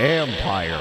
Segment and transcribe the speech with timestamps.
[0.00, 0.80] Empire.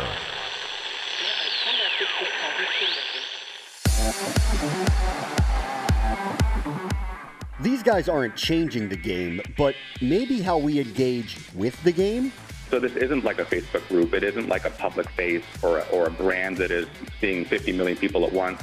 [7.62, 12.32] These guys aren't changing the game, but maybe how we engage with the game.
[12.70, 14.13] So this isn't like a Facebook group.
[14.13, 16.88] It isn't like a public face or, or a brand that is
[17.20, 18.61] seeing 50 million people at once.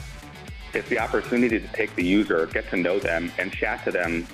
[0.72, 4.26] It's the opportunity to take the user, get to know them, and chat to them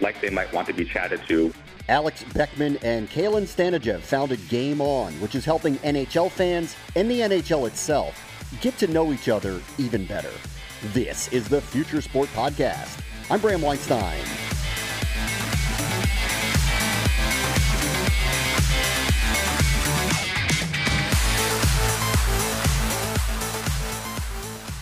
[0.00, 1.52] like they might want to be chatted to.
[1.88, 7.20] Alex Beckman and Kalen Stanajev founded Game On, which is helping NHL fans and the
[7.20, 8.24] NHL itself
[8.60, 10.32] get to know each other even better.
[10.92, 13.00] This is the Future Sport Podcast.
[13.30, 14.22] I'm Bram Weinstein.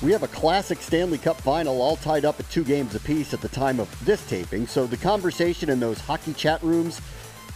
[0.02, 3.40] We have a classic Stanley Cup final all tied up at two games apiece at
[3.40, 7.00] the time of this taping, so the conversation in those hockey chat rooms,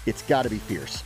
[0.06, 1.04] it's got to be fierce.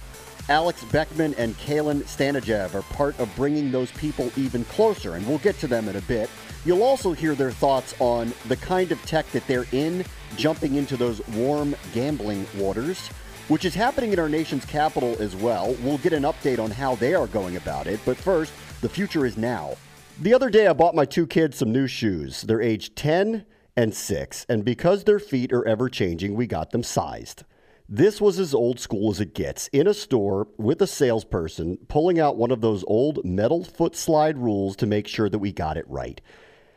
[0.48, 5.39] Alex Beckman and Kalen Stanajev are part of bringing those people even closer, and we'll
[5.39, 6.31] get to them in a bit.
[6.64, 10.05] You'll also hear their thoughts on the kind of tech that they're in,
[10.37, 13.09] jumping into those warm gambling waters,
[13.48, 15.77] which is happening in our nation's capital as well.
[15.83, 19.27] We'll get an update on how they are going about it, but first, the future
[19.27, 19.75] is now.
[20.20, 22.43] The other day, I bought my two kids some new shoes.
[22.43, 23.45] They're aged 10
[23.77, 27.43] and 6, and because their feet are ever changing, we got them sized.
[27.89, 32.21] This was as old school as it gets in a store with a salesperson pulling
[32.21, 35.77] out one of those old metal foot slide rules to make sure that we got
[35.77, 36.21] it right.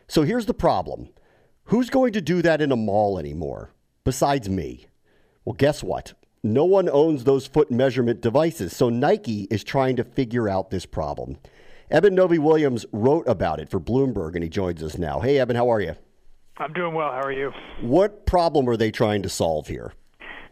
[0.07, 1.09] So here's the problem
[1.65, 3.69] who's going to do that in a mall anymore
[4.03, 4.87] besides me?
[5.45, 6.13] Well, guess what?
[6.43, 10.87] No one owns those foot measurement devices, so Nike is trying to figure out this
[10.87, 11.37] problem.
[11.89, 15.21] Eben Novy Williams wrote about it for Bloomberg, and he joins us now.
[15.21, 15.95] Hey, Eben, how are you?
[16.57, 17.11] I'm doing well.
[17.11, 17.53] How are you?
[17.81, 19.93] What problem are they trying to solve here?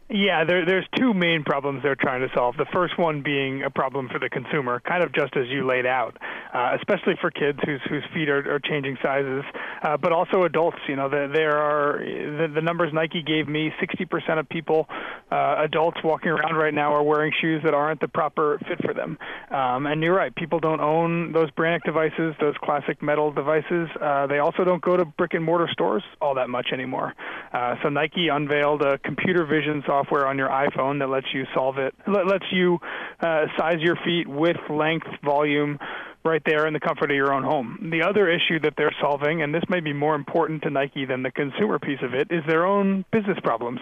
[0.07, 2.57] Yeah, there, there's two main problems they're trying to solve.
[2.57, 5.87] The first one being a problem for the consumer, kind of just as you laid
[5.87, 6.15] out,
[6.53, 9.43] uh, especially for kids whose whose feet are, are changing sizes,
[9.81, 10.77] uh, but also adults.
[10.87, 14.87] You know, the, there are the, the numbers Nike gave me: 60% of people,
[15.31, 18.93] uh, adults walking around right now, are wearing shoes that aren't the proper fit for
[18.93, 19.17] them.
[19.49, 23.89] Um, and you're right, people don't own those Brannock devices, those classic metal devices.
[23.99, 27.15] Uh, they also don't go to brick and mortar stores all that much anymore.
[27.51, 31.77] Uh, so Nike unveiled a computer vision software on your iPhone that lets you solve
[31.77, 32.79] it, lets you
[33.19, 35.79] uh, size your feet with length, volume,
[36.25, 37.89] right there in the comfort of your own home.
[37.91, 41.21] The other issue that they're solving, and this may be more important to Nike than
[41.21, 43.79] the consumer piece of it, is their own business problems.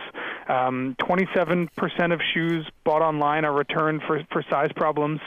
[0.49, 1.69] Um, 27%
[2.13, 5.21] of shoes bought online are returned for, for size problems.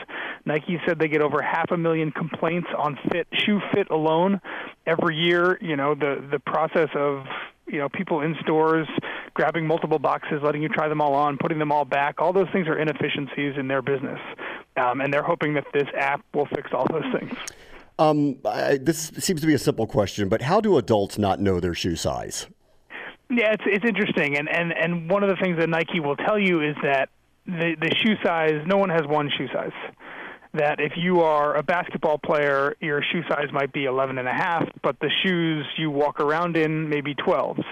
[0.44, 4.40] Nike said they get over half a million complaints on fit, shoe fit alone
[4.86, 5.58] every year.
[5.62, 7.24] You know, the, the process of
[7.66, 8.88] you know people in stores
[9.34, 12.48] grabbing multiple boxes letting you try them all on putting them all back all those
[12.52, 14.20] things are inefficiencies in their business.
[14.76, 17.32] Um, and they're hoping that this app will fix all those things.
[17.98, 21.60] Um, I, this seems to be a simple question but how do adults not know
[21.60, 22.46] their shoe size?
[23.30, 24.36] Yeah it's it's interesting.
[24.36, 27.08] And and and one of the things that Nike will tell you is that
[27.46, 29.72] the the shoe size no one has one shoe size
[30.54, 34.32] that if you are a basketball player, your shoe size might be 11 and a
[34.32, 37.64] half, but the shoes you walk around in may be 12s.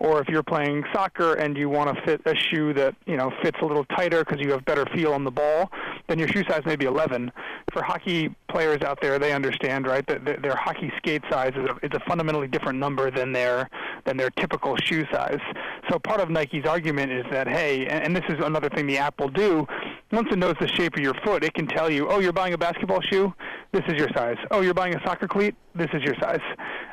[0.00, 3.32] Or if you're playing soccer and you want to fit a shoe that you know
[3.42, 5.70] fits a little tighter because you have better feel on the ball,
[6.08, 7.30] then your shoe size may be 11.
[7.72, 11.96] For hockey players out there, they understand right that their hockey skate size is a,
[11.96, 13.70] a fundamentally different number than their
[14.04, 15.40] than their typical shoe size.
[15.90, 19.18] So part of Nike's argument is that hey, and this is another thing the app
[19.20, 19.66] will do.
[20.14, 22.54] Once it knows the shape of your foot, it can tell you, oh, you're buying
[22.54, 23.32] a basketball shoe,
[23.72, 24.36] this is your size.
[24.50, 26.40] Oh, you're buying a soccer cleat, this is your size.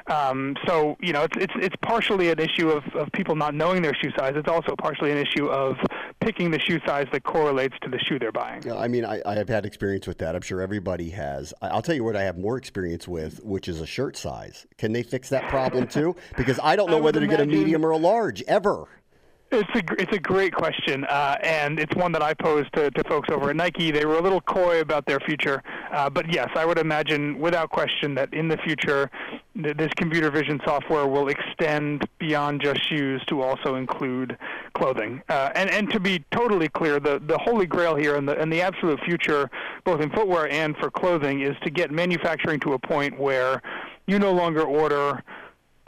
[0.08, 3.84] Um, so you know, it's it's it's partially an issue of, of people not knowing
[3.84, 4.34] their shoe size.
[4.36, 5.78] It's also partially an issue of
[6.20, 8.64] picking the shoe size that correlates to the shoe they're buying.
[8.64, 10.36] Yeah, I mean, I, I have had experience with that.
[10.36, 11.54] I'm sure everybody has.
[11.62, 14.66] I'll tell you what I have more experience with, which is a shirt size.
[14.78, 16.16] Can they fix that problem too?
[16.36, 18.88] Because I don't know I whether to get a medium or a large ever.
[19.54, 23.04] It's a it's a great question, uh, and it's one that I posed to, to
[23.04, 23.92] folks over at Nike.
[23.92, 25.62] They were a little coy about their future,
[25.92, 29.12] uh, but yes, I would imagine without question that in the future,
[29.62, 34.38] th- this computer vision software will extend beyond just shoes to also include
[34.74, 35.22] clothing.
[35.28, 38.54] Uh, and and to be totally clear, the the holy grail here and the and
[38.54, 39.50] the absolute future,
[39.84, 43.62] both in footwear and for clothing, is to get manufacturing to a point where
[44.08, 45.22] you no longer order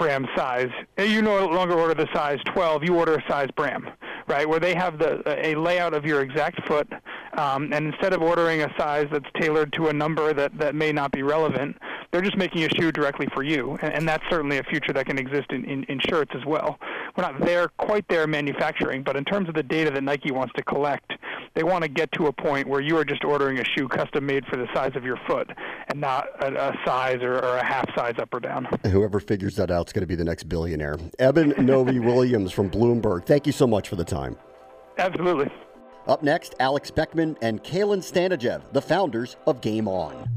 [0.04, 0.70] Bram size.
[0.98, 3.88] You no longer order the size 12, you order a size Bram,
[4.28, 4.48] right?
[4.48, 6.92] Where they have the a layout of your exact foot,
[7.38, 10.92] um, and instead of ordering a size that's tailored to a number that, that may
[10.92, 11.78] not be relevant,
[12.12, 13.78] they're just making a shoe directly for you.
[13.82, 16.78] And, and that's certainly a future that can exist in, in, in shirts as well.
[17.16, 20.54] We're not there quite there manufacturing, but in terms of the data that Nike wants
[20.56, 21.14] to collect,
[21.54, 24.26] they want to get to a point where you are just ordering a shoe custom
[24.26, 25.50] made for the size of your foot
[25.90, 28.68] and not a, a size or, or, a half size up or down.
[28.86, 30.98] Whoever figures that out is going to be the next billionaire.
[31.20, 34.38] Eben Novy-Williams from Bloomberg, thank you so much for the time.
[34.98, 35.50] Absolutely.
[36.08, 40.28] Up next, Alex Beckman and Kalen Stanajev, the founders of Game On.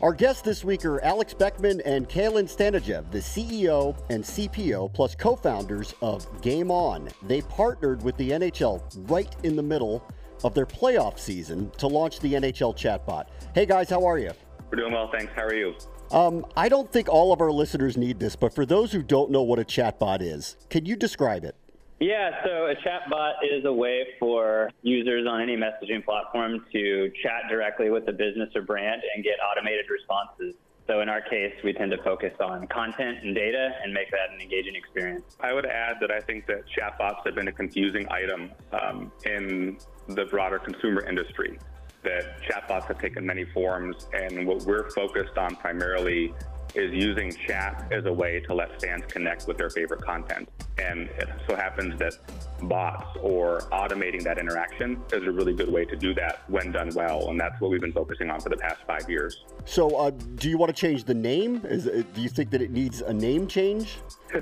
[0.00, 5.16] Our guests this week are Alex Beckman and Kalen Stanajev, the CEO and CPO plus
[5.16, 7.08] co-founders of Game On.
[7.24, 8.80] They partnered with the NHL
[9.10, 10.04] right in the middle
[10.44, 13.26] of their playoff season to launch the NHL chatbot.
[13.54, 14.30] Hey guys, how are you?
[14.70, 15.32] We're doing well, thanks.
[15.34, 15.74] How are you?
[16.12, 19.30] Um, I don't think all of our listeners need this, but for those who don't
[19.30, 21.56] know what a chatbot is, can you describe it?
[22.00, 27.50] Yeah, so a chatbot is a way for users on any messaging platform to chat
[27.50, 30.54] directly with the business or brand and get automated responses.
[30.86, 34.32] So in our case, we tend to focus on content and data and make that
[34.32, 35.24] an engaging experience.
[35.40, 39.78] I would add that I think that chatbots have been a confusing item um, in
[40.06, 41.58] the broader consumer industry.
[42.04, 46.32] That chatbots have taken many forms, and what we're focused on primarily
[46.74, 50.48] is using chat as a way to let fans connect with their favorite content.
[50.78, 52.14] And it so happens that
[52.62, 56.90] bots or automating that interaction is a really good way to do that when done
[56.94, 57.28] well.
[57.30, 59.44] And that's what we've been focusing on for the past five years.
[59.64, 61.62] So, uh, do you want to change the name?
[61.64, 63.98] Is it, do you think that it needs a name change?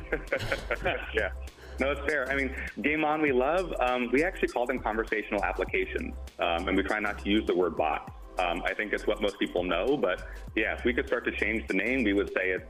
[1.15, 1.31] yeah.
[1.79, 2.31] No, it's fair.
[2.31, 3.75] I mean, Game On we love.
[3.81, 7.55] Um, we actually call them conversational applications, um, and we try not to use the
[7.55, 8.13] word bot.
[8.39, 11.33] Um, I think it's what most people know, but yeah, if we could start to
[11.33, 12.65] change the name, we would say it's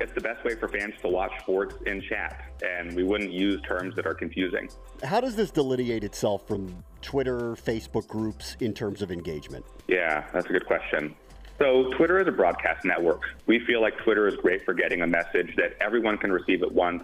[0.00, 3.60] it's the best way for fans to watch sports in chat, and we wouldn't use
[3.62, 4.68] terms that are confusing.
[5.02, 9.64] How does this delineate itself from Twitter, Facebook groups in terms of engagement?
[9.86, 11.14] Yeah, that's a good question.
[11.58, 13.22] So, Twitter is a broadcast network.
[13.46, 16.70] We feel like Twitter is great for getting a message that everyone can receive at
[16.70, 17.02] once.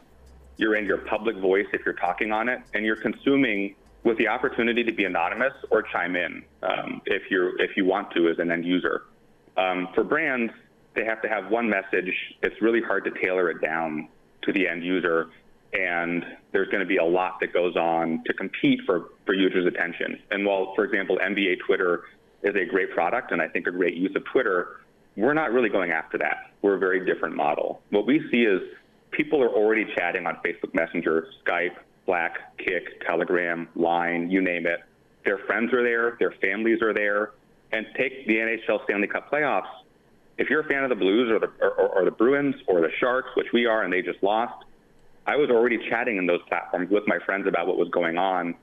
[0.57, 4.29] You're in your public voice if you're talking on it, and you're consuming with the
[4.29, 8.39] opportunity to be anonymous or chime in um, if you if you want to as
[8.39, 9.05] an end user.
[9.57, 10.53] Um, for brands,
[10.95, 12.13] they have to have one message.
[12.43, 14.09] It's really hard to tailor it down
[14.43, 15.31] to the end user,
[15.73, 19.67] and there's going to be a lot that goes on to compete for for users'
[19.67, 20.21] attention.
[20.31, 22.05] And while, for example, NBA Twitter
[22.43, 24.81] is a great product and I think a great use of Twitter,
[25.17, 26.53] we're not really going after that.
[26.63, 27.81] We're a very different model.
[27.91, 28.61] What we see is
[29.11, 34.81] people are already chatting on Facebook Messenger, Skype, Slack, Kik, Telegram, Line, you name it.
[35.25, 37.33] Their friends are there, their families are there.
[37.73, 39.67] And take the NHL Stanley Cup playoffs.
[40.39, 42.91] If you're a fan of the Blues or the, or, or the Bruins or the
[42.99, 44.65] Sharks, which we are, and they just lost,
[45.27, 48.55] I was already chatting in those platforms with my friends about what was going on.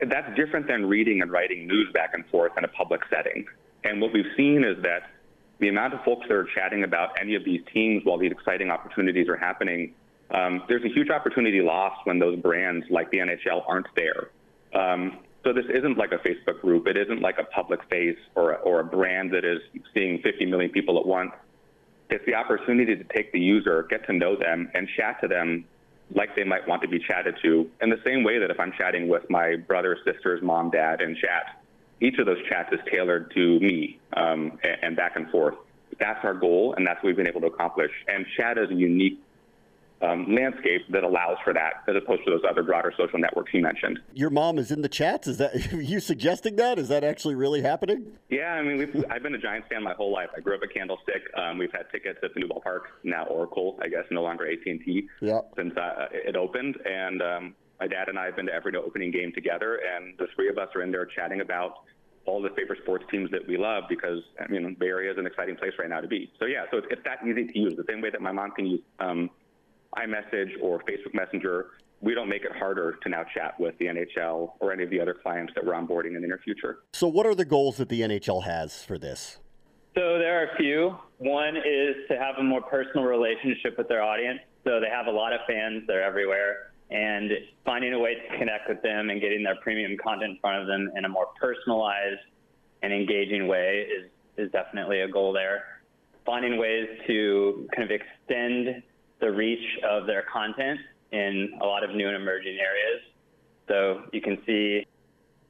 [0.00, 3.46] That's different than reading and writing news back and forth in a public setting.
[3.82, 5.10] And what we've seen is that
[5.58, 8.70] the amount of folks that are chatting about any of these teams while these exciting
[8.70, 9.94] opportunities are happening
[10.30, 14.30] um, there's a huge opportunity lost when those brands like the NHL aren't there.
[14.74, 16.86] Um, so this isn't like a Facebook group.
[16.86, 19.60] It isn't like a public face or, or a brand that is
[19.92, 21.32] seeing 50 million people at once.
[22.10, 25.64] It's the opportunity to take the user, get to know them, and chat to them
[26.14, 28.72] like they might want to be chatted to in the same way that if I'm
[28.72, 31.62] chatting with my brother, sisters, mom, dad in chat,
[32.00, 35.54] each of those chats is tailored to me um, and, and back and forth.
[35.98, 37.90] That's our goal, and that's what we've been able to accomplish.
[38.08, 39.20] And chat is a unique
[40.02, 43.62] um, landscape that allows for that, as opposed to those other broader social networks you
[43.62, 43.98] mentioned.
[44.12, 45.26] Your mom is in the chats.
[45.26, 46.78] Is that you suggesting that?
[46.78, 48.12] Is that actually really happening?
[48.28, 50.28] Yeah, I mean, I've been a Giants fan my whole life.
[50.36, 51.22] I grew up at Candlestick.
[51.36, 54.66] Um, we've had tickets at the new ballpark, now Oracle, I guess, no longer AT
[54.66, 55.40] and T, yeah.
[55.56, 56.76] since uh, it opened.
[56.84, 60.26] And um, my dad and I have been to every opening game together, and the
[60.34, 61.84] three of us are in there chatting about
[62.26, 65.26] all the favorite sports teams that we love because I mean Bay Area is an
[65.26, 66.32] exciting place right now to be.
[66.38, 67.76] So yeah, so it's, it's that easy to use.
[67.76, 69.30] The same way that my mom can use um,
[69.96, 71.66] iMessage or Facebook Messenger,
[72.00, 75.00] we don't make it harder to now chat with the NHL or any of the
[75.00, 76.80] other clients that we're onboarding in the near future.
[76.92, 79.38] So, what are the goals that the NHL has for this?
[79.94, 80.96] So, there are a few.
[81.18, 84.40] One is to have a more personal relationship with their audience.
[84.64, 86.72] So, they have a lot of fans, they're everywhere.
[86.90, 87.32] And
[87.64, 90.66] finding a way to connect with them and getting their premium content in front of
[90.66, 92.20] them in a more personalized
[92.82, 95.80] and engaging way is, is definitely a goal there.
[96.26, 98.82] Finding ways to kind of extend
[99.20, 100.80] the reach of their content
[101.12, 103.02] in a lot of new and emerging areas.
[103.68, 104.84] So you can see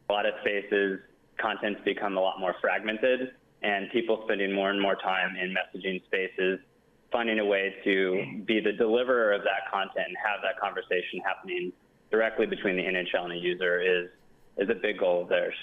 [0.09, 1.01] a lot of spaces,
[1.39, 6.05] content's become a lot more fragmented, and people spending more and more time in messaging
[6.05, 6.61] spaces,
[7.11, 11.73] finding a way to be the deliverer of that content and have that conversation happening
[12.11, 14.11] directly between the NHL and the user is
[14.57, 15.55] is a big goal of theirs.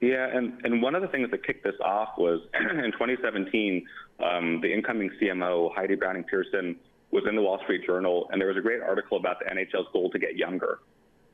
[0.00, 3.86] Yeah, and, and one of the things that kicked this off was in 2017,
[4.22, 6.76] um, the incoming CMO, Heidi Browning Pearson,
[7.16, 9.88] was in the Wall Street Journal, and there was a great article about the NHL's
[9.90, 10.80] goal to get younger.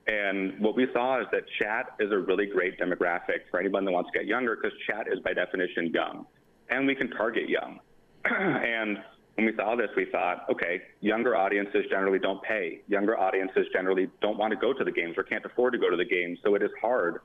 [0.06, 3.90] And what we saw is that chat is a really great demographic for anyone that
[3.90, 6.26] wants to get younger because chat is by definition young.
[6.70, 7.80] And we can target young.
[8.24, 8.98] and
[9.34, 12.80] when we saw this, we thought, okay, younger audiences generally don't pay.
[12.86, 15.90] Younger audiences generally don't want to go to the games or can't afford to go
[15.90, 16.38] to the games.
[16.44, 17.22] So it is hard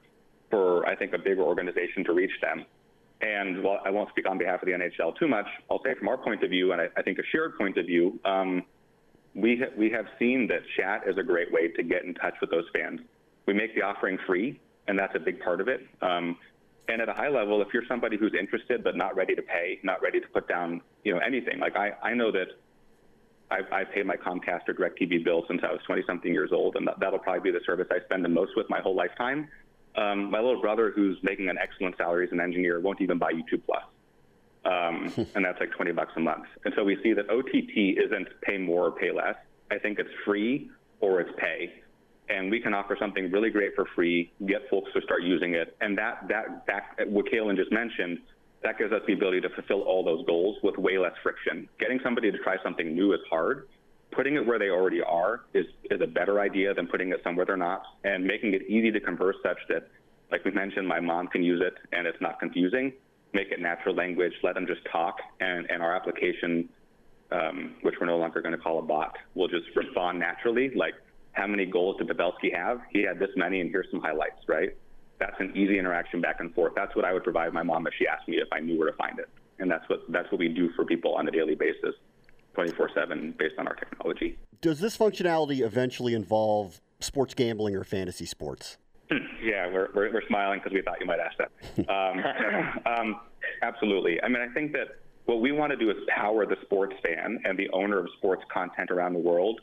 [0.50, 2.66] for, I think, a bigger organization to reach them.
[3.22, 6.08] And while I won't speak on behalf of the NHL too much, I'll say from
[6.08, 8.64] our point of view, and I, I think a shared point of view, um,
[9.34, 12.36] we, ha- we have seen that chat is a great way to get in touch
[12.42, 13.02] with those fans.
[13.48, 15.82] We make the offering free, and that's a big part of it.
[16.02, 16.38] Um,
[16.88, 19.80] and at a high level, if you're somebody who's interested but not ready to pay,
[19.84, 22.48] not ready to put down, you know, anything, like I, I know that
[23.50, 26.76] I've, I've paid my Comcast or DirecTV bill since I was 20 something years old,
[26.76, 29.48] and that, that'll probably be the service I spend the most with my whole lifetime.
[29.98, 33.34] Um, my little brother, who's making an excellent salary as an engineer, won't even buy
[33.34, 33.84] YouTube Plus,
[34.66, 36.46] um, and that's like 20 bucks a month.
[36.66, 39.36] And so we see that OTT isn't pay more or pay less.
[39.72, 40.70] I think it's free
[41.02, 41.74] or it's pay
[42.30, 45.76] and we can offer something really great for free, get folks to start using it,
[45.82, 48.20] and that that that what Kalen just mentioned,
[48.64, 51.70] that gives us the ability to fulfill all those goals with way less friction.
[51.80, 53.68] Getting somebody to try something new is hard.
[54.12, 57.46] Putting it where they already are is is a better idea than putting it somewhere
[57.46, 59.90] they're not, and making it easy to converse such that,
[60.32, 62.94] like we mentioned, my mom can use it and it's not confusing.
[63.34, 64.34] Make it natural language.
[64.44, 66.70] Let them just talk, and and our application.
[67.30, 70.72] Um, which we're no longer going to call a bot, will just respond naturally.
[70.74, 70.94] Like
[71.38, 72.80] how many goals did Pavelski have?
[72.90, 74.76] He had this many, and here's some highlights, right?
[75.20, 76.74] That's an easy interaction back and forth.
[76.76, 78.90] That's what I would provide my mom if she asked me if I knew where
[78.90, 79.30] to find it.
[79.60, 81.96] And that's what that's what we do for people on a daily basis,
[82.58, 84.38] 24/7, based on our technology.
[84.62, 88.78] Does this functionality eventually involve sports gambling or fantasy sports?
[89.42, 91.52] yeah, we're, we're, we're smiling because we thought you might ask that.
[91.88, 92.24] Um,
[92.86, 93.20] um,
[93.62, 94.22] absolutely.
[94.22, 97.40] I mean, I think that what we want to do is power the sports fan
[97.46, 99.62] and the owner of sports content around the world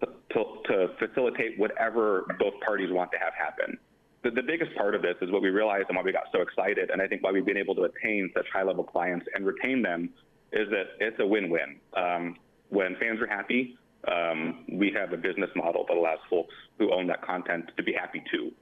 [0.00, 3.78] to, to facilitate whatever both parties want to have happen.
[4.22, 6.40] The, the, biggest part of this is what we realized and why we got so
[6.42, 9.46] excited, and I think why we've been able to attain such high level clients and
[9.46, 10.10] retain them
[10.52, 11.76] is that it's a win win.
[11.96, 12.36] Um,
[12.68, 13.76] when fans are happy,
[14.10, 17.92] um, we have a business model that allows folks who own that content to be
[17.92, 18.52] happy too.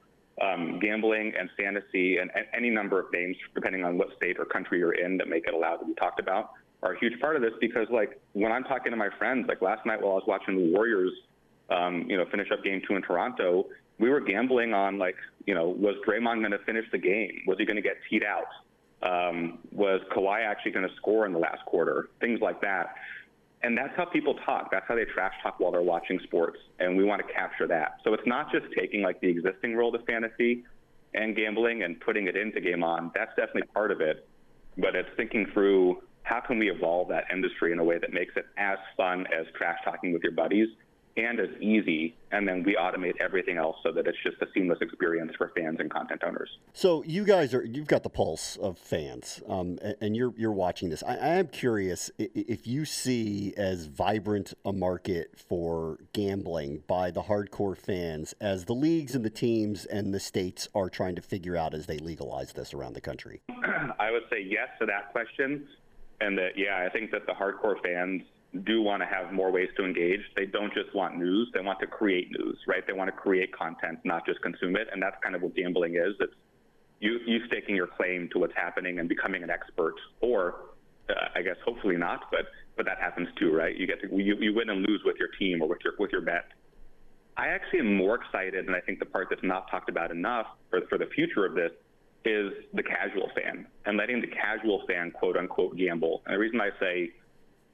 [0.41, 4.45] Um, gambling and fantasy and, and, any number of names, depending on what state or
[4.45, 7.35] country you're in, that make it allowed to be talked about, are a huge part
[7.35, 10.15] of this because, like, when I'm talking to my friends, like last night while I
[10.15, 11.11] was watching the Warriors
[11.69, 13.67] um, you know, finish up game two in Toronto,
[13.99, 15.15] we were gambling on like,
[15.45, 17.41] you know, was Draymond going to finish the game?
[17.47, 18.47] Was he going to get teed out?
[19.01, 22.09] Um, was Kawhi actually going to score in the last quarter?
[22.19, 22.95] Things like that.
[23.61, 24.71] And that's how people talk.
[24.71, 26.57] That's how they trash talk while they're watching sports.
[26.79, 27.97] And we want to capture that.
[28.03, 30.63] So it's not just taking like the existing world of fantasy
[31.13, 33.11] and gambling and putting it into Game On.
[33.13, 34.27] That's definitely part of it.
[34.77, 38.33] But it's thinking through how can we evolve that industry in a way that makes
[38.37, 40.69] it as fun as trash talking with your buddies
[41.19, 44.79] and as easy, and then we automate everything else so that it's just a seamless
[44.81, 46.49] experience for fans and content owners.
[46.73, 50.89] So you guys are you've got the pulse of fans, um, and you're you're watching
[50.89, 51.03] this.
[51.03, 57.23] I, I am curious if you see as vibrant a market for gambling by the
[57.23, 61.57] hardcore fans as the leagues and the teams and the states are trying to figure
[61.57, 63.41] out as they legalize this around the country.
[63.99, 65.67] I would say yes to that question,
[66.21, 68.23] and that yeah, I think that the hardcore fans
[68.63, 70.21] do want to have more ways to engage.
[70.35, 72.85] They don't just want news; they want to create news, right?
[72.85, 74.87] They want to create content, not just consume it.
[74.91, 76.15] And that's kind of what gambling is.
[76.19, 76.33] It's
[76.99, 80.55] you you staking your claim to what's happening and becoming an expert, or
[81.09, 83.75] uh, I guess hopefully not, but but that happens too, right?
[83.75, 86.11] You get to you, you win and lose with your team or with your with
[86.11, 86.45] your bet.
[87.37, 90.47] I actually am more excited, and I think the part that's not talked about enough
[90.69, 91.71] for for the future of this
[92.25, 96.21] is the casual fan and letting the casual fan quote unquote gamble.
[96.25, 97.11] And the reason I say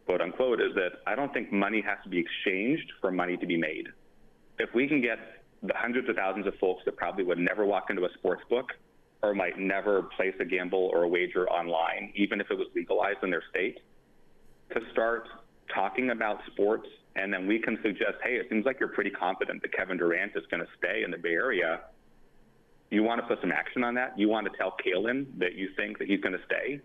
[0.05, 3.45] quote unquote, is that I don't think money has to be exchanged for money to
[3.45, 3.87] be made.
[4.59, 5.17] If we can get
[5.63, 8.69] the hundreds of thousands of folks that probably would never walk into a sports book
[9.23, 13.19] or might never place a gamble or a wager online, even if it was legalized
[13.23, 13.79] in their state,
[14.71, 15.27] to start
[15.73, 19.61] talking about sports, and then we can suggest, hey, it seems like you're pretty confident
[19.61, 21.81] that Kevin Durant is going to stay in the Bay Area.
[22.91, 24.17] You want to put some action on that?
[24.17, 26.81] You want to tell Kalen that you think that he's going to stay?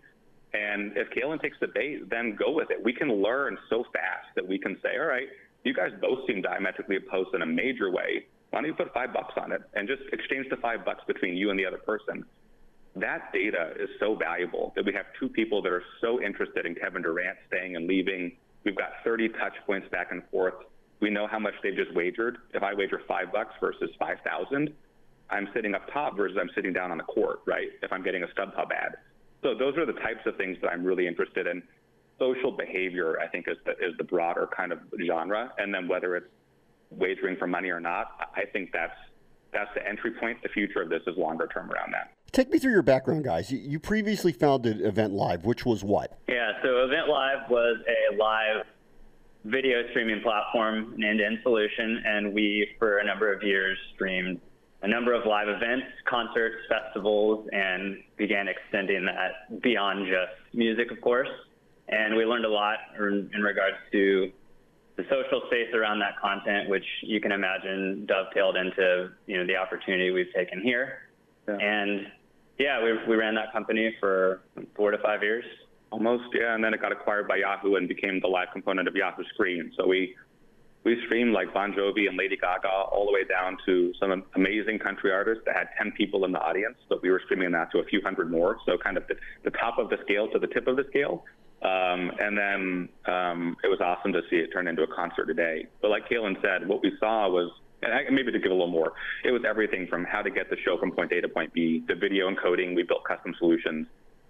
[0.53, 2.83] And if Kalen takes the bait, then go with it.
[2.83, 5.27] We can learn so fast that we can say, all right,
[5.63, 8.25] you guys both seem diametrically opposed in a major way.
[8.49, 11.35] Why don't you put five bucks on it and just exchange the five bucks between
[11.35, 12.25] you and the other person?
[12.95, 16.75] That data is so valuable that we have two people that are so interested in
[16.75, 18.33] Kevin Durant staying and leaving.
[18.65, 20.55] We've got 30 touch points back and forth.
[20.99, 22.37] We know how much they've just wagered.
[22.53, 24.73] If I wager five bucks versus 5,000,
[25.29, 27.69] I'm sitting up top versus I'm sitting down on the court, right?
[27.81, 28.97] If I'm getting a StubHub ad.
[29.41, 31.63] So those are the types of things that I'm really interested in.
[32.19, 36.15] Social behavior, I think, is the, is the broader kind of genre, and then whether
[36.15, 36.27] it's
[36.91, 38.97] wagering for money or not, I think that's
[39.51, 40.41] that's the entry point.
[40.43, 42.13] The future of this is longer term around that.
[42.31, 43.51] Take me through your background, guys.
[43.51, 46.17] You previously founded Event Live, which was what?
[46.29, 48.65] Yeah, so Event Live was a live
[49.43, 54.39] video streaming platform, an end-to-end solution, and we, for a number of years, streamed
[54.83, 60.99] a number of live events, concerts, festivals, and began extending that beyond just music, of
[61.01, 61.29] course.
[61.89, 64.31] And we learned a lot in, in regards to
[64.97, 69.55] the social space around that content, which you can imagine dovetailed into you know the
[69.55, 71.09] opportunity we've taken here.
[71.47, 71.57] Yeah.
[71.57, 72.07] And
[72.57, 74.41] yeah, we, we ran that company for
[74.75, 75.45] four to five years.
[75.91, 78.95] Almost, yeah, and then it got acquired by Yahoo and became the live component of
[78.95, 79.71] Yahoo Screen.
[79.77, 80.15] So we
[80.83, 84.79] we streamed like Bon Jovi and Lady Gaga all the way down to some amazing
[84.79, 87.79] country artists that had 10 people in the audience, but we were streaming that to
[87.79, 88.57] a few hundred more.
[88.65, 91.23] So kind of the, the top of the scale to the tip of the scale.
[91.61, 95.67] Um, and then um, it was awesome to see it turn into a concert today.
[95.81, 97.51] But like Kalen said, what we saw was,
[97.83, 100.57] and maybe to give a little more, it was everything from how to get the
[100.65, 103.85] show from point A to point B, the video encoding, we built custom solutions.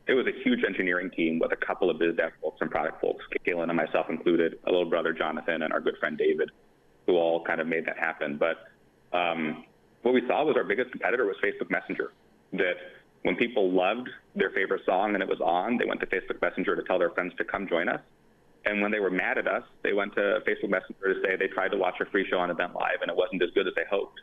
[0.08, 3.02] It was a huge engineering team with a couple of biz dev folks and product
[3.02, 6.50] folks, Kalen and myself included, a little brother Jonathan and our good friend David,
[7.06, 8.38] who all kind of made that happen.
[8.38, 8.58] But
[9.16, 9.66] um,
[10.02, 12.12] what we saw was our biggest competitor was Facebook Messenger.
[12.54, 12.76] That
[13.24, 16.76] when people loved their favorite song and it was on, they went to Facebook Messenger
[16.76, 18.02] to tell their friends to come join us.
[18.66, 21.48] And when they were mad at us, they went to Facebook Messenger to say they
[21.48, 23.74] tried to watch a free show on Event Live and it wasn't as good as
[23.76, 24.22] they hoped.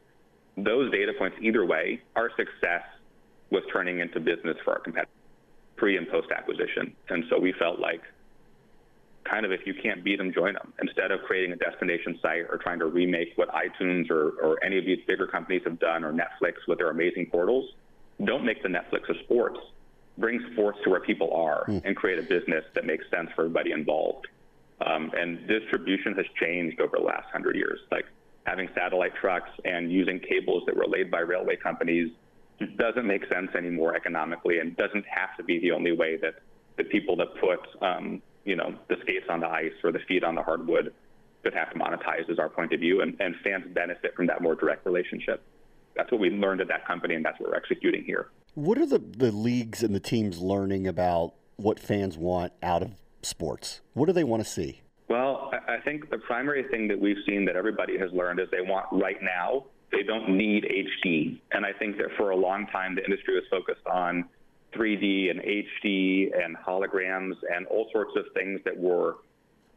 [0.57, 2.83] Those data points, either way, our success
[3.51, 5.15] was turning into business for our competitors,
[5.79, 6.95] pre and post acquisition.
[7.09, 8.03] And so we felt like,
[9.25, 10.73] kind of, if you can't beat them, join them.
[10.81, 14.79] Instead of creating a destination site or trying to remake what iTunes or, or any
[14.79, 17.71] of these bigger companies have done or Netflix with their amazing portals,
[18.25, 19.59] don't make the Netflix of sports.
[20.17, 21.81] Bring sports to where people are mm.
[21.85, 24.27] and create a business that makes sense for everybody involved.
[24.85, 27.79] Um, and distribution has changed over the last hundred years.
[27.93, 28.07] Like
[28.45, 32.11] having satellite trucks and using cables that were laid by railway companies
[32.77, 36.35] doesn't make sense anymore economically and doesn't have to be the only way that
[36.77, 40.25] the people that put um, you know the skates on the ice or the feet
[40.25, 40.93] on the hardwood
[41.43, 44.43] could have to monetize is our point of view and, and fans benefit from that
[44.43, 45.43] more direct relationship
[45.99, 48.29] that's what we learned at that company, and that's what we're executing here.
[48.55, 52.93] What are the, the leagues and the teams learning about what fans want out of
[53.23, 53.81] sports?
[53.95, 54.83] What do they want to see?
[55.09, 58.61] Well, I think the primary thing that we've seen that everybody has learned is they
[58.61, 59.65] want right now.
[59.91, 61.41] They don't need HD.
[61.53, 64.29] And I think that for a long time, the industry was focused on
[64.75, 69.17] 3D and HD and holograms and all sorts of things that were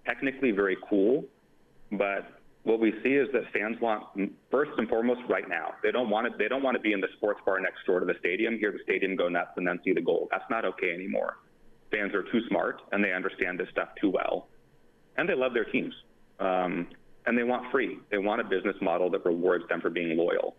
[0.06, 1.24] technically very cool,
[1.92, 4.04] but what we see is that fans want
[4.52, 5.74] first and foremost right now.
[5.82, 6.38] They don't want to.
[6.38, 8.72] They don't want to be in the sports bar next door to the stadium, hear
[8.72, 10.28] the stadium go nuts, and then see the goal.
[10.30, 11.38] That's not okay anymore.
[11.90, 14.48] Fans are too smart and they understand this stuff too well,
[15.18, 15.94] and they love their teams.
[16.40, 16.88] Um,
[17.26, 18.00] and they want free.
[18.10, 20.56] They want a business model that rewards them for being loyal.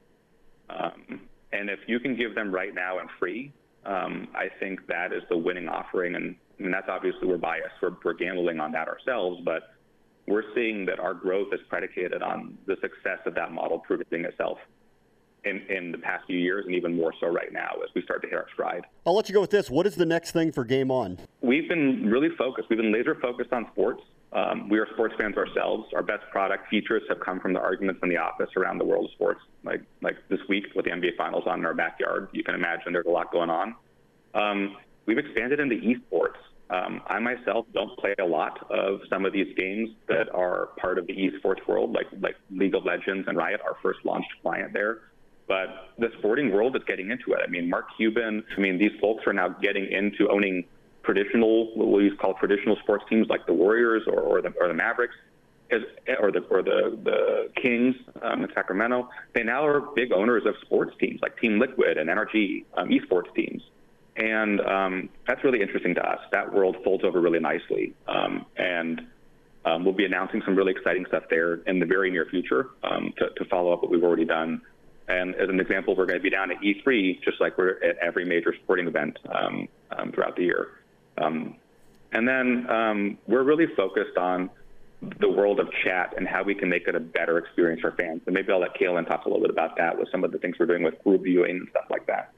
[0.70, 1.22] Um,
[1.52, 3.52] and if you can give them right now and free,
[3.84, 6.14] um, I think that is the winning offering.
[6.14, 7.74] And, and that's obviously we're biased.
[7.82, 9.74] We're, we're gambling on that ourselves, but
[10.26, 14.58] we're seeing that our growth is predicated on the success of that model proving itself
[15.44, 18.22] in, in the past few years and even more so right now as we start
[18.22, 18.84] to hit our stride.
[19.04, 19.68] I'll let you go with this.
[19.68, 21.18] What is the next thing for Game On?
[21.40, 22.68] We've been really focused.
[22.70, 24.02] We've been laser focused on sports.
[24.32, 25.92] Um, we are sports fans ourselves.
[25.94, 29.06] Our best product features have come from the arguments in the office around the world
[29.06, 29.40] of sports.
[29.62, 32.92] Like like this week with the NBA Finals on in our backyard, you can imagine
[32.92, 33.74] there's a lot going on.
[34.34, 36.38] Um, we've expanded into esports.
[36.70, 40.98] Um, I myself don't play a lot of some of these games that are part
[40.98, 44.72] of the esports world, like like League of Legends and Riot, our first launched client
[44.72, 45.00] there.
[45.46, 47.40] But the sporting world is getting into it.
[47.46, 48.44] I mean, Mark Cuban.
[48.56, 50.64] I mean, these folks are now getting into owning
[51.04, 54.74] traditional, what we call traditional sports teams, like the Warriors or, or the or the
[54.74, 55.14] Mavericks,
[55.70, 55.82] as,
[56.20, 59.08] or the or the the Kings um, in Sacramento.
[59.34, 63.34] They now are big owners of sports teams like Team Liquid and NRG um, esports
[63.34, 63.62] teams.
[64.16, 66.18] And um, that's really interesting to us.
[66.32, 67.94] That world folds over really nicely.
[68.06, 69.00] Um, and
[69.64, 73.14] um, we'll be announcing some really exciting stuff there in the very near future um,
[73.18, 74.60] to, to, follow up what we've already done.
[75.08, 77.96] And as an example, we're going to be down at E3, just like we're at
[77.98, 80.81] every major sporting event um, um, throughout the year.
[81.18, 81.56] Um,
[82.12, 84.50] and then um, we're really focused on
[85.18, 88.20] the world of chat and how we can make it a better experience for fans.
[88.26, 90.38] And maybe I'll let Kalen talk a little bit about that with some of the
[90.38, 92.32] things we're doing with group viewing and stuff like that.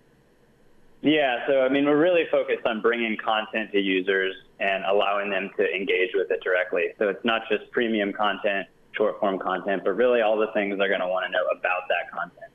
[1.02, 5.50] Yeah, so I mean, we're really focused on bringing content to users and allowing them
[5.58, 6.94] to engage with it directly.
[6.98, 10.88] So it's not just premium content, short form content, but really all the things they're
[10.88, 12.50] going to want to know about that content.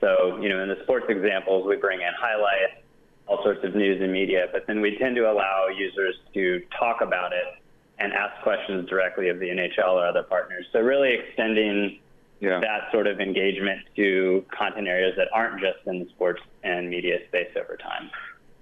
[0.00, 2.83] So, you know, in the sports examples, we bring in highlights,
[3.26, 7.00] all sorts of news and media, but then we tend to allow users to talk
[7.00, 7.60] about it
[7.98, 10.66] and ask questions directly of the NHL or other partners.
[10.72, 12.00] So, really extending
[12.40, 12.60] yeah.
[12.60, 17.18] that sort of engagement to content areas that aren't just in the sports and media
[17.28, 18.10] space over time.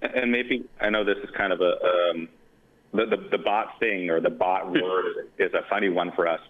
[0.01, 2.29] And maybe I know this is kind of a um,
[2.93, 5.05] the, the, the bot thing or the bot word
[5.39, 6.41] is, is a funny one for us.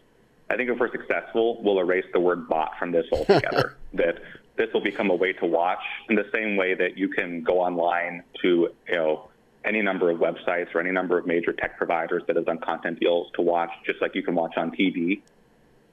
[0.50, 3.78] I think if we're successful, we'll erase the word bot from this altogether.
[3.94, 4.16] that
[4.56, 7.60] this will become a way to watch in the same way that you can go
[7.60, 9.30] online to you know
[9.66, 13.00] any number of websites or any number of major tech providers that have done content
[13.00, 15.22] deals to watch, just like you can watch on TV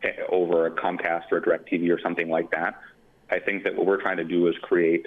[0.02, 2.80] eh, over a Comcast or a DirecTV or something like that.
[3.30, 5.06] I think that what we're trying to do is create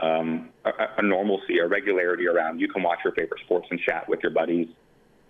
[0.00, 4.08] um, a, a, normalcy, a regularity around you can watch your favorite sports and chat
[4.08, 4.68] with your buddies,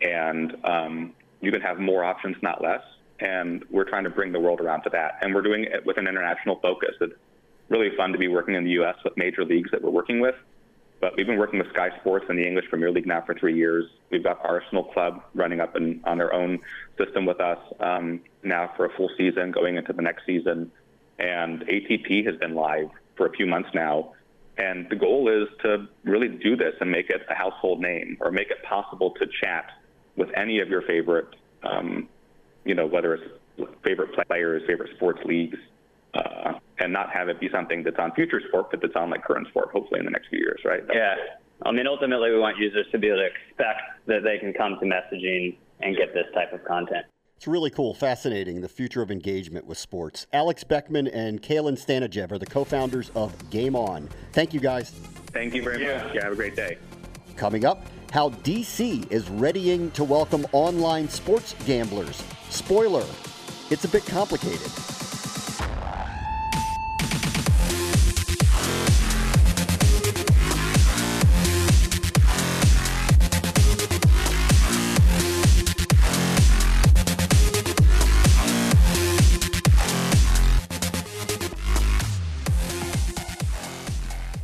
[0.00, 2.82] and um, you can have more options, not less.
[3.20, 5.18] And we're trying to bring the world around to that.
[5.22, 6.94] And we're doing it with an international focus.
[7.00, 7.14] It's
[7.68, 8.96] really fun to be working in the U.S.
[9.04, 10.36] with major leagues that we're working with.
[11.00, 13.56] But we've been working with Sky Sports and the English Premier League now for three
[13.56, 13.84] years.
[14.10, 16.58] We've got Arsenal Club running up in, on their own
[16.96, 20.72] system with us um, now for a full season, going into the next season.
[21.18, 24.14] And ATP has been live for a few months now.
[24.56, 28.32] And the goal is to really do this and make it a household name or
[28.32, 29.70] make it possible to chat
[30.16, 31.28] with any of your favorite,
[31.62, 32.08] um,
[32.68, 33.24] you know, whether it's
[33.82, 35.56] favorite players, favorite sports leagues,
[36.14, 39.24] uh, and not have it be something that's on future sport, but that's on like
[39.24, 40.86] current sport, hopefully in the next few years, right?
[40.86, 41.16] That's yeah.
[41.62, 44.78] I mean, ultimately, we want users to be able to expect that they can come
[44.78, 47.06] to messaging and get this type of content.
[47.36, 50.26] It's really cool, fascinating, the future of engagement with sports.
[50.32, 54.08] Alex Beckman and Kalen Stanajev are the co founders of Game On.
[54.32, 54.90] Thank you, guys.
[55.32, 56.04] Thank you very yeah.
[56.04, 56.14] much.
[56.14, 56.78] Yeah, have a great day.
[57.36, 62.22] Coming up, how DC is readying to welcome online sports gamblers.
[62.50, 63.04] Spoiler,
[63.70, 64.97] it's a bit complicated.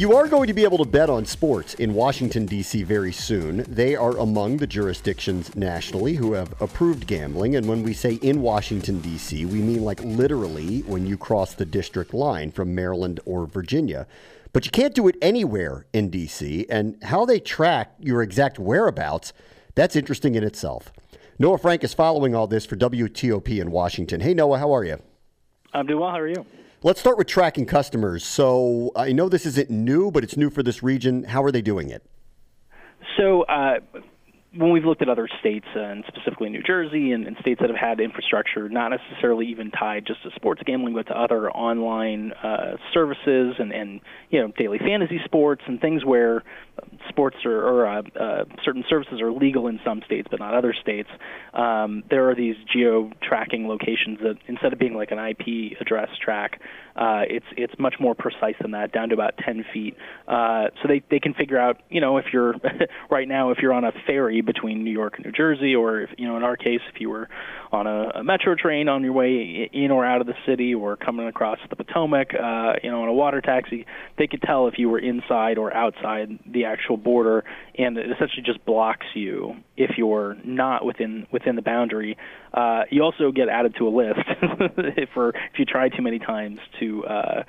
[0.05, 2.83] You are going to be able to bet on sports in Washington, D.C.
[2.83, 3.65] very soon.
[3.67, 7.57] They are among the jurisdictions nationally who have approved gambling.
[7.57, 11.65] And when we say in Washington, D.C., we mean like literally when you cross the
[11.65, 14.07] district line from Maryland or Virginia.
[14.53, 16.67] But you can't do it anywhere in D.C.
[16.69, 19.33] And how they track your exact whereabouts,
[19.75, 20.93] that's interesting in itself.
[21.39, 24.21] Noah Frank is following all this for WTOP in Washington.
[24.21, 25.01] Hey, Noah, how are you?
[25.73, 26.11] I'm doing well.
[26.11, 26.45] How are you?
[26.85, 28.27] Let's start with tracking customers.
[28.27, 31.25] So I know this isn't new, but it's new for this region.
[31.25, 32.05] How are they doing it?
[33.17, 33.77] So uh,
[34.55, 37.71] when we've looked at other states, uh, and specifically New Jersey and, and, states that
[37.71, 42.33] have had infrastructure not necessarily even tied just to sports gambling, but to other online
[42.33, 46.43] uh, services and, and you know daily fantasy sports and things where
[47.09, 50.75] sports or, or uh, uh, certain services are legal in some states but not other
[50.81, 51.09] states.
[51.53, 56.09] Um, there are these geo tracking locations that instead of being like an IP address
[56.23, 56.61] track,
[56.97, 59.97] uh, it's it's much more precise than that, down to about 10 feet.
[60.29, 62.55] Uh, so they they can figure out, you know, if you're
[63.11, 66.11] right now if you're on a ferry between New York and New Jersey, or if
[66.19, 67.29] you know, in our case, if you were
[67.73, 70.97] on a, a metro train on your way in or out of the city, or
[70.97, 74.75] coming across the Potomac, uh, you know, on a water taxi, they could tell if
[74.79, 77.45] you were inside or outside the actual border,
[77.77, 82.17] and it essentially just blocks you if you're not within within the boundary.
[82.53, 84.21] Uh, you also get added to a list
[85.15, 87.43] for if you try too many times to uh,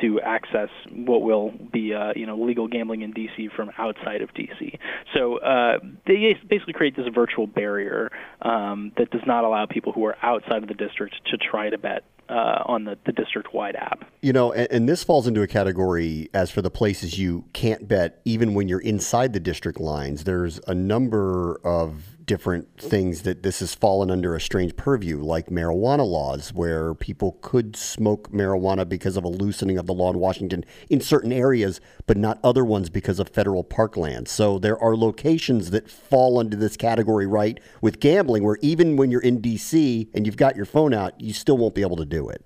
[0.00, 4.30] to access what will be uh, you know legal gambling in DC from outside of
[4.34, 4.78] DC.
[5.14, 10.04] So uh, they basically create this virtual barrier um, that does not allow people who
[10.06, 13.76] are outside of the district to try to bet uh, on the, the district wide
[13.76, 14.04] app.
[14.22, 17.86] You know, and, and, this falls into a category as for the places you can't
[17.86, 20.24] bet, even when you're inside the district lines.
[20.24, 25.46] There's a number of different things that this has fallen under a strange purview, like
[25.46, 30.18] marijuana laws, where people could smoke marijuana because of a loosening of the law in
[30.18, 34.28] Washington in certain areas, but not other ones because of federal parklands.
[34.28, 39.10] So there are locations that fall under this category, right, with gambling, where even when
[39.10, 40.08] you're in D.C.
[40.14, 42.44] and you've got your phone out, you still won't be able to do it.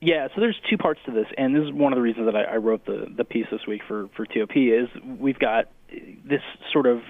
[0.00, 2.34] Yeah, so there's two parts to this, and this is one of the reasons that
[2.34, 5.70] I, I wrote the, the piece this week for, for TOP is we've got
[6.24, 6.40] this
[6.72, 7.02] sort of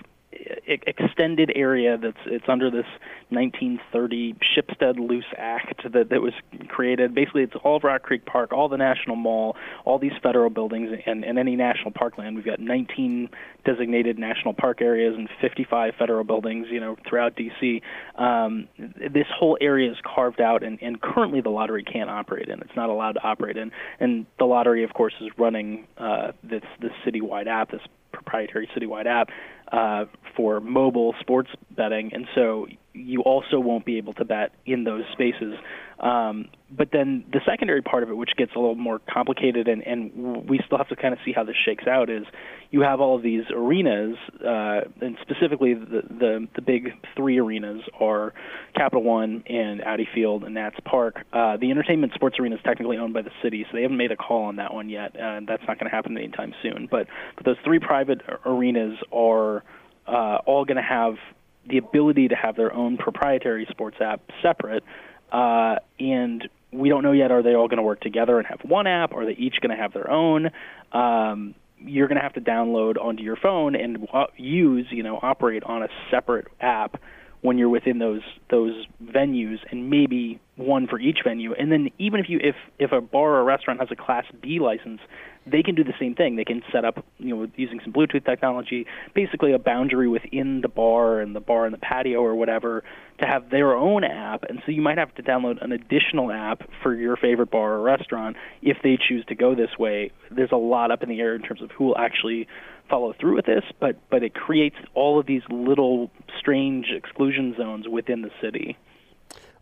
[0.67, 2.87] extended area that's it's under this
[3.31, 6.33] 1930 Shipstead Luce Act that, that was
[6.69, 7.15] created.
[7.15, 10.91] Basically, it's all of Rock Creek Park, all the National Mall, all these federal buildings,
[11.07, 12.37] and, and any national parkland.
[12.37, 13.31] We've got 19
[13.65, 17.83] designated national park areas and 55 federal buildings, you know, throughout D.C.
[18.17, 22.61] Um, this whole area is carved out, and, and currently the lottery can't operate in.
[22.61, 26.63] It's not allowed to operate in, and the lottery, of course, is running uh, this
[26.81, 27.83] this citywide app, this
[28.33, 29.29] proprietary citywide app
[29.73, 34.85] uh, for mobile sports betting, and so you also won't be able to bet in
[34.85, 35.55] those spaces.
[36.01, 39.87] Um, but then the secondary part of it, which gets a little more complicated, and,
[39.87, 42.25] and we still have to kind of see how this shakes out, is
[42.71, 47.83] you have all of these arenas, uh, and specifically the, the the big three arenas
[48.01, 48.33] are
[48.75, 51.17] Capital One and Audi Field and Nats Park.
[51.33, 54.11] Uh, the entertainment sports arena is technically owned by the city, so they haven't made
[54.11, 56.89] a call on that one yet, and that's not going to happen anytime soon.
[56.91, 59.63] But but those three private arenas are
[60.09, 61.15] uh, all going to have
[61.69, 64.83] the ability to have their own proprietary sports app separate.
[65.31, 68.61] Uh, and we don't know yet are they all going to work together and have
[68.63, 69.13] one app?
[69.13, 70.51] Or are they each going to have their own?
[70.93, 75.65] Um, you're going to have to download onto your phone and use, you know, operate
[75.65, 77.01] on a separate app
[77.43, 81.53] when you're within those those venues, and maybe one for each venue.
[81.55, 84.25] And then even if you if if a bar or a restaurant has a Class
[84.41, 85.01] B license,
[85.47, 86.37] they can do the same thing.
[86.37, 90.69] They can set up, you know, using some Bluetooth technology, basically a boundary within the
[90.69, 92.85] bar and the bar and the patio or whatever
[93.19, 94.45] to have their own app.
[94.49, 97.81] And so you might have to download an additional app for your favorite bar or
[97.81, 100.13] restaurant if they choose to go this way.
[100.31, 102.47] There's a lot up in the air in terms of who will actually
[102.89, 107.89] follow through with this, but but it creates all of these little strange exclusion zones
[107.89, 108.77] within the city.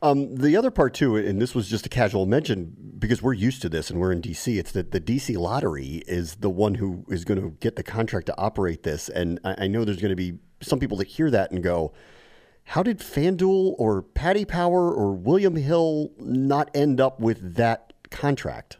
[0.02, 3.60] Um, the other part too, and this was just a casual mention because we're used
[3.62, 4.58] to this and we're in DC.
[4.58, 8.26] It's that the DC Lottery is the one who is going to get the contract
[8.26, 11.30] to operate this, and I, I know there's going to be some people that hear
[11.30, 11.92] that and go,
[12.64, 18.78] "How did FanDuel or Paddy Power or William Hill not end up with that contract?"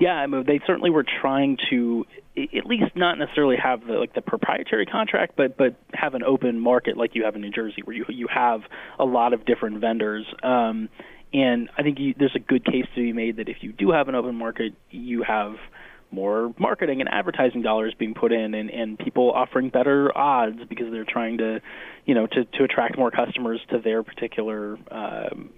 [0.00, 2.06] Yeah, I mean, they certainly were trying to
[2.56, 6.60] at least not necessarily have the like the proprietary contract, but but have an open
[6.60, 8.60] market like you have in New Jersey, where you you have
[8.98, 10.26] a lot of different vendors.
[10.42, 10.88] Um,
[11.32, 13.90] and I think you, there's a good case to be made that if you do
[13.90, 15.56] have an open market, you have
[16.10, 20.86] more marketing and advertising dollars being put in and, and people offering better odds because
[20.90, 21.60] they're trying to
[22.06, 25.50] you know to, to attract more customers to their particular um,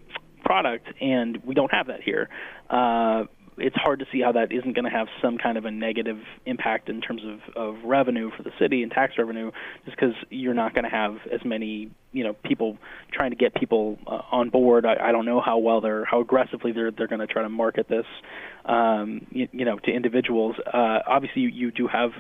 [0.45, 2.29] product and we don't have that here
[2.69, 3.25] uh,
[3.61, 6.19] it's hard to see how that isn't going to have some kind of a negative
[6.47, 9.51] impact in terms of, of revenue for the city and tax revenue,
[9.85, 12.77] just because you're not going to have as many you know people
[13.13, 14.85] trying to get people uh, on board.
[14.87, 17.49] I, I don't know how well they're how aggressively they're they're going to try to
[17.49, 18.07] market this,
[18.65, 20.57] um, you, you know, to individuals.
[20.67, 22.11] Uh, obviously, you, you do have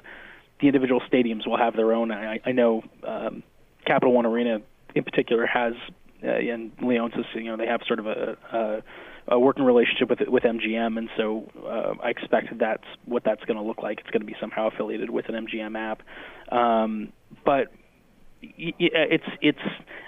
[0.60, 2.12] the individual stadiums will have their own.
[2.12, 3.42] I, I know um,
[3.86, 4.60] Capital One Arena
[4.94, 5.74] in particular has,
[6.22, 8.82] and Leonsis, you know, they have sort of a, a
[9.28, 13.56] a working relationship with with MGM, and so uh, I expect that's what that's going
[13.56, 14.00] to look like.
[14.00, 16.02] It's going to be somehow affiliated with an MGM app,
[16.52, 17.12] um,
[17.44, 17.68] but
[18.42, 19.58] it's it's.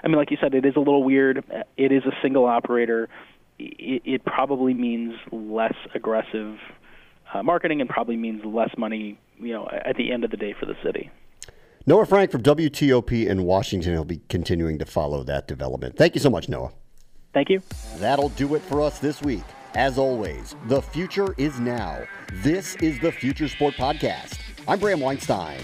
[0.03, 1.45] I mean, like you said, it is a little weird.
[1.77, 3.09] It is a single operator.
[3.59, 6.57] It, it probably means less aggressive
[7.33, 9.19] uh, marketing, and probably means less money.
[9.39, 11.11] You know, at the end of the day for the city.
[11.85, 15.97] Noah Frank from WTOP in Washington will be continuing to follow that development.
[15.97, 16.71] Thank you so much, Noah.
[17.35, 17.61] Thank you.
[17.97, 19.43] That'll do it for us this week.
[19.75, 22.05] As always, the future is now.
[22.35, 24.39] This is the Future Sport Podcast.
[24.69, 25.59] I'm Bram Weinstein.